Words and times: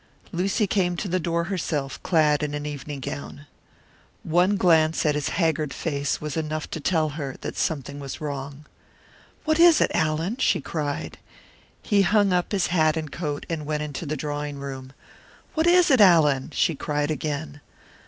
Lucy 0.31 0.65
came 0.65 0.95
to 0.97 1.07
the 1.07 1.19
door 1.19 1.43
herself, 1.43 2.01
clad 2.01 2.41
in 2.41 2.55
an 2.55 2.65
evening 2.65 2.99
gown. 2.99 3.45
One 4.23 4.57
glance 4.57 5.05
at 5.05 5.13
his 5.13 5.29
haggard 5.29 5.75
face 5.75 6.19
was 6.19 6.35
enough 6.35 6.67
to 6.71 6.79
tell 6.79 7.09
her 7.09 7.35
that 7.41 7.55
something 7.55 7.99
was 7.99 8.19
wrong. 8.19 8.65
"What 9.45 9.59
is 9.59 9.79
it, 9.79 9.91
Allan?" 9.93 10.37
she 10.37 10.59
cried. 10.59 11.19
He 11.83 12.01
hung 12.01 12.33
up 12.33 12.51
his 12.51 12.65
hat 12.73 12.97
and 12.97 13.11
coat, 13.11 13.45
and 13.47 13.67
went 13.67 13.83
into 13.83 14.07
the 14.07 14.17
drawing 14.17 14.57
room. 14.57 14.91
"What 15.53 15.67
is 15.67 15.91
it, 15.91 16.01
Allan?" 16.01 16.49
she 16.51 16.73
cried 16.73 17.11
again. 17.11 17.61